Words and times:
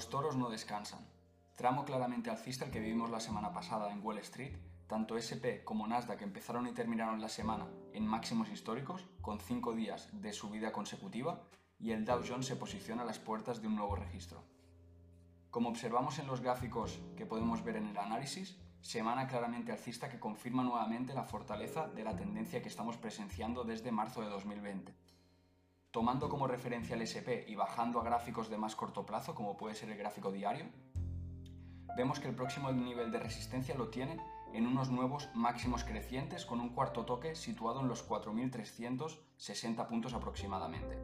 Los 0.00 0.08
toros 0.08 0.34
no 0.34 0.48
descansan. 0.48 1.06
Tramo 1.56 1.84
claramente 1.84 2.30
alcista 2.30 2.64
el 2.64 2.70
que 2.70 2.80
vivimos 2.80 3.10
la 3.10 3.20
semana 3.20 3.52
pasada 3.52 3.92
en 3.92 4.02
Wall 4.02 4.16
Street, 4.16 4.56
tanto 4.86 5.18
SP 5.20 5.60
como 5.62 5.86
Nasdaq 5.86 6.22
empezaron 6.22 6.66
y 6.66 6.72
terminaron 6.72 7.20
la 7.20 7.28
semana 7.28 7.68
en 7.92 8.06
máximos 8.06 8.48
históricos, 8.48 9.06
con 9.20 9.40
5 9.40 9.74
días 9.74 10.08
de 10.14 10.32
subida 10.32 10.72
consecutiva, 10.72 11.42
y 11.78 11.90
el 11.90 12.06
Dow 12.06 12.22
Jones 12.26 12.46
se 12.46 12.56
posiciona 12.56 13.02
a 13.02 13.04
las 13.04 13.18
puertas 13.18 13.60
de 13.60 13.68
un 13.68 13.76
nuevo 13.76 13.94
registro. 13.94 14.42
Como 15.50 15.68
observamos 15.68 16.18
en 16.18 16.28
los 16.28 16.40
gráficos 16.40 16.98
que 17.14 17.26
podemos 17.26 17.62
ver 17.62 17.76
en 17.76 17.88
el 17.88 17.98
análisis, 17.98 18.58
semana 18.80 19.26
claramente 19.26 19.70
alcista 19.70 20.08
que 20.08 20.18
confirma 20.18 20.62
nuevamente 20.62 21.12
la 21.12 21.24
fortaleza 21.24 21.88
de 21.88 22.04
la 22.04 22.16
tendencia 22.16 22.62
que 22.62 22.70
estamos 22.70 22.96
presenciando 22.96 23.64
desde 23.64 23.92
marzo 23.92 24.22
de 24.22 24.30
2020. 24.30 24.94
Tomando 25.90 26.28
como 26.28 26.46
referencia 26.46 26.94
el 26.94 27.02
SP 27.02 27.46
y 27.48 27.56
bajando 27.56 28.00
a 28.00 28.04
gráficos 28.04 28.48
de 28.48 28.56
más 28.56 28.76
corto 28.76 29.04
plazo, 29.04 29.34
como 29.34 29.56
puede 29.56 29.74
ser 29.74 29.90
el 29.90 29.98
gráfico 29.98 30.30
diario, 30.30 30.66
vemos 31.96 32.20
que 32.20 32.28
el 32.28 32.36
próximo 32.36 32.70
nivel 32.70 33.10
de 33.10 33.18
resistencia 33.18 33.74
lo 33.74 33.88
tiene 33.88 34.20
en 34.52 34.68
unos 34.68 34.90
nuevos 34.90 35.28
máximos 35.34 35.82
crecientes 35.82 36.46
con 36.46 36.60
un 36.60 36.70
cuarto 36.70 37.04
toque 37.04 37.34
situado 37.34 37.80
en 37.80 37.88
los 37.88 38.08
4.360 38.08 39.88
puntos 39.88 40.14
aproximadamente. 40.14 40.96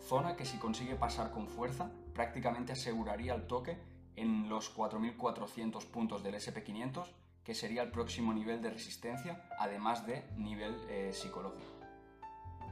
Zona 0.00 0.36
que 0.36 0.46
si 0.46 0.56
consigue 0.58 0.94
pasar 0.94 1.30
con 1.30 1.46
fuerza 1.46 1.90
prácticamente 2.14 2.72
aseguraría 2.72 3.34
el 3.34 3.46
toque 3.46 3.76
en 4.16 4.48
los 4.48 4.74
4.400 4.74 5.84
puntos 5.86 6.22
del 6.22 6.34
SP500 6.34 7.12
que 7.44 7.54
sería 7.54 7.82
el 7.82 7.90
próximo 7.90 8.32
nivel 8.32 8.62
de 8.62 8.70
resistencia 8.70 9.48
además 9.58 10.06
de 10.06 10.24
nivel 10.36 10.74
eh, 10.88 11.10
psicológico. 11.12 11.77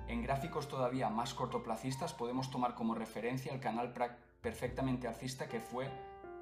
En 0.08 0.22
gráficos 0.22 0.68
todavía 0.68 1.10
más 1.10 1.34
cortoplacistas 1.34 2.14
podemos 2.14 2.50
tomar 2.50 2.74
como 2.74 2.94
referencia 2.94 3.52
el 3.52 3.60
canal 3.60 3.92
perfectamente 4.40 5.08
alcista 5.08 5.48
que 5.48 5.60
fue, 5.60 5.90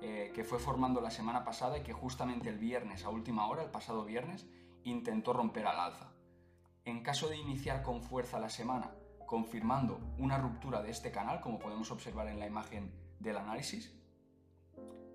eh, 0.02 0.32
que 0.34 0.44
fue 0.44 0.58
formando 0.58 1.00
la 1.00 1.10
semana 1.10 1.44
pasada 1.44 1.78
y 1.78 1.82
que 1.82 1.94
justamente 1.94 2.50
el 2.50 2.58
viernes 2.58 3.04
a 3.04 3.08
última 3.08 3.46
hora, 3.46 3.62
el 3.62 3.70
pasado 3.70 4.04
viernes, 4.04 4.46
intentó 4.84 5.32
romper 5.32 5.66
al 5.66 5.80
alza. 5.80 6.12
En 6.84 7.02
caso 7.02 7.30
de 7.30 7.38
iniciar 7.38 7.82
con 7.82 8.02
fuerza 8.02 8.38
la 8.38 8.50
semana, 8.50 8.94
confirmando 9.26 9.98
una 10.18 10.36
ruptura 10.36 10.82
de 10.82 10.90
este 10.90 11.10
canal, 11.10 11.40
como 11.40 11.58
podemos 11.58 11.90
observar 11.90 12.28
en 12.28 12.38
la 12.38 12.46
imagen 12.46 12.92
del 13.18 13.38
análisis, 13.38 13.90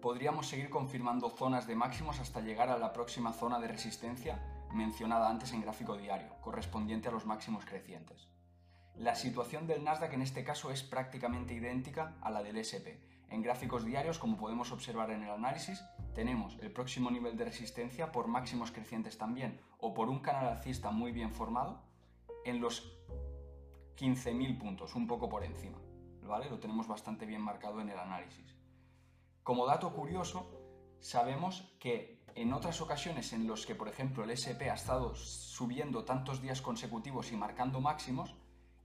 podríamos 0.02 0.48
seguir 0.48 0.72
confirmando 0.72 1.30
zonas 1.30 1.68
de 1.68 1.76
máximos 1.76 2.20
hasta 2.20 2.42
llegar 2.42 2.70
a 2.70 2.80
la 2.80 2.94
próxima 2.94 3.34
zona 3.34 3.60
de 3.60 3.68
resistencia 3.68 4.40
mencionada 4.74 5.30
antes 5.30 5.54
en 5.54 5.62
gráfico 5.62 5.98
diario, 5.98 6.36
correspondiente 6.42 7.10
a 7.10 7.12
los 7.12 7.28
máximos 7.28 7.66
crecientes. 7.66 8.28
La 8.96 9.16
situación 9.16 9.68
del 9.68 9.84
Nasdaq 9.84 10.14
en 10.14 10.22
este 10.22 10.44
caso 10.44 10.72
es 10.72 10.84
prácticamente 10.84 11.54
idéntica 11.54 12.18
a 12.22 12.32
la 12.32 12.44
del 12.44 12.58
SP. 12.58 13.00
En 13.30 13.42
gráficos 13.42 13.86
diarios, 13.86 14.20
como 14.20 14.38
podemos 14.38 14.72
observar 14.72 15.12
en 15.12 15.24
el 15.24 15.30
análisis, 15.30 15.84
tenemos 16.14 16.58
el 16.62 16.72
próximo 16.72 17.12
nivel 17.12 17.38
de 17.38 17.46
resistencia 17.46 18.12
por 18.12 18.28
máximos 18.28 18.72
crecientes 18.72 19.18
también 19.18 19.62
o 19.78 19.94
por 19.94 20.10
un 20.10 20.20
canal 20.20 20.48
alcista 20.48 20.92
muy 20.92 21.12
bien 21.12 21.32
formado 21.32 21.84
en 22.44 22.60
los 22.60 23.00
15.000 23.98 24.58
puntos, 24.58 24.96
un 24.96 25.08
poco 25.08 25.30
por 25.30 25.44
encima. 25.44 25.80
Lo 26.22 26.60
tenemos 26.60 26.88
bastante 26.88 27.26
bien 27.26 27.42
marcado 27.42 27.82
en 27.82 27.90
el 27.90 27.98
análisis. 27.98 28.56
Como 29.42 29.66
dato 29.66 29.92
curioso, 29.92 30.48
sabemos 31.00 31.76
que 31.80 32.24
en 32.36 32.54
otras 32.54 32.82
ocasiones 32.82 33.34
en 33.34 33.48
los 33.48 33.66
que, 33.66 33.74
por 33.74 33.88
ejemplo, 33.88 34.24
el 34.24 34.30
SP 34.38 34.70
ha 34.70 34.76
estado 34.76 35.16
subiendo 35.16 36.06
tantos 36.06 36.40
días 36.40 36.62
consecutivos 36.62 37.32
y 37.32 37.36
marcando 37.36 37.82
máximos, 37.82 38.36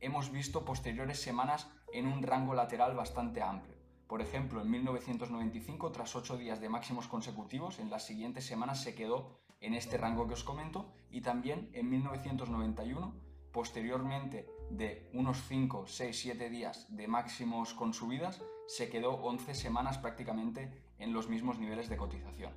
hemos 0.05 0.31
visto 0.31 0.67
posteriores 0.67 1.19
semanas 1.19 1.67
en 1.93 2.07
un 2.07 2.23
rango 2.23 2.53
lateral 2.55 2.95
bastante 2.95 3.41
amplio. 3.41 3.75
Por 4.07 4.21
ejemplo, 4.21 4.61
en 4.61 4.71
1995, 4.71 5.93
tras 5.93 6.15
8 6.15 6.37
días 6.37 6.61
de 6.61 6.69
máximos 6.69 7.09
consecutivos, 7.09 7.79
en 7.79 7.89
las 7.89 8.05
siguientes 8.05 8.45
semanas 8.45 8.83
se 8.83 8.95
quedó 8.95 9.41
en 9.61 9.73
este 9.73 9.97
rango 9.97 10.27
que 10.27 10.35
os 10.35 10.45
comento 10.45 10.93
y 11.11 11.23
también 11.23 11.71
en 11.73 11.89
1991, 11.89 13.15
posteriormente 13.51 14.47
de 14.71 15.09
unos 15.15 15.43
5, 15.49 15.87
6, 15.87 16.21
7 16.21 16.51
días 16.51 16.95
de 16.95 17.09
máximos 17.09 17.73
con 17.73 17.95
subidas, 17.95 18.43
se 18.67 18.91
quedó 18.91 19.13
11 19.23 19.55
semanas 19.55 19.97
prácticamente 19.97 20.71
en 20.99 21.15
los 21.15 21.29
mismos 21.29 21.59
niveles 21.59 21.89
de 21.89 21.97
cotización. 21.97 22.53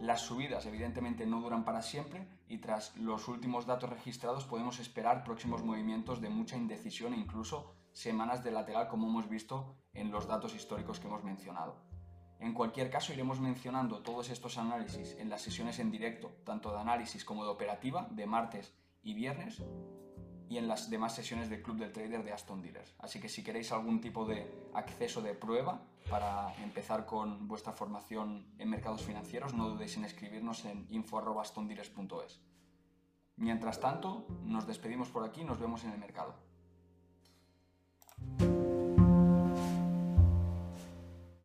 Las 0.00 0.20
subidas 0.20 0.64
evidentemente 0.66 1.26
no 1.26 1.40
duran 1.40 1.64
para 1.64 1.82
siempre 1.82 2.28
y 2.46 2.58
tras 2.58 2.96
los 2.96 3.26
últimos 3.26 3.66
datos 3.66 3.90
registrados 3.90 4.44
podemos 4.44 4.78
esperar 4.78 5.24
próximos 5.24 5.64
movimientos 5.64 6.20
de 6.20 6.28
mucha 6.28 6.56
indecisión 6.56 7.14
e 7.14 7.16
incluso 7.16 7.74
semanas 7.92 8.44
de 8.44 8.52
lateral 8.52 8.86
como 8.86 9.08
hemos 9.08 9.28
visto 9.28 9.76
en 9.92 10.12
los 10.12 10.28
datos 10.28 10.54
históricos 10.54 11.00
que 11.00 11.08
hemos 11.08 11.24
mencionado. 11.24 11.82
En 12.38 12.54
cualquier 12.54 12.90
caso 12.90 13.12
iremos 13.12 13.40
mencionando 13.40 14.00
todos 14.02 14.30
estos 14.30 14.56
análisis 14.56 15.16
en 15.18 15.28
las 15.28 15.42
sesiones 15.42 15.80
en 15.80 15.90
directo, 15.90 16.30
tanto 16.44 16.70
de 16.70 16.78
análisis 16.78 17.24
como 17.24 17.42
de 17.42 17.50
operativa, 17.50 18.06
de 18.12 18.26
martes 18.26 18.72
y 19.02 19.14
viernes, 19.14 19.64
y 20.48 20.56
en 20.56 20.68
las 20.68 20.88
demás 20.88 21.14
sesiones 21.14 21.50
del 21.50 21.62
Club 21.62 21.78
del 21.78 21.92
Trader 21.92 22.24
de 22.24 22.32
Aston 22.32 22.62
Dealers. 22.62 22.94
Así 22.98 23.20
que 23.20 23.28
si 23.28 23.42
queréis 23.42 23.70
algún 23.72 24.00
tipo 24.00 24.24
de 24.24 24.68
acceso 24.74 25.20
de 25.20 25.34
prueba 25.34 25.82
para 26.08 26.54
empezar 26.62 27.04
con 27.04 27.48
vuestra 27.48 27.72
formación 27.72 28.46
en 28.58 28.70
mercados 28.70 29.02
financieros, 29.02 29.54
no 29.54 29.68
dudéis 29.68 29.96
en 29.96 30.04
escribirnos 30.04 30.64
en 30.64 30.86
info.astondealers.es. 30.90 32.40
Mientras 33.36 33.78
tanto, 33.78 34.26
nos 34.44 34.66
despedimos 34.66 35.10
por 35.10 35.24
aquí 35.24 35.42
y 35.42 35.44
nos 35.44 35.60
vemos 35.60 35.84
en 35.84 35.92
el 35.92 35.98
mercado. 35.98 36.47